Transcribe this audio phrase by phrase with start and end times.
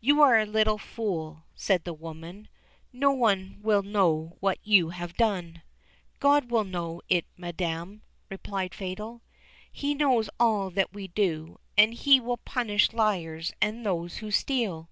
[0.00, 2.48] "You are a little fool," said the woman;
[2.90, 5.60] "no one will know what you have done."
[6.20, 8.00] "God will know it, Madam,"
[8.30, 9.20] replied Fatal;
[9.70, 14.88] "He knows all that we do, and He will punish liars and those who steal."